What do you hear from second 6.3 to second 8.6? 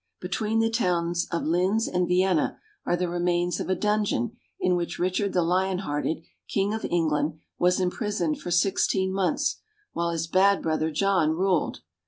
king of England, was imprisoned for